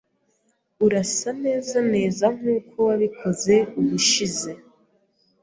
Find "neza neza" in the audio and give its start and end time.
1.43-2.25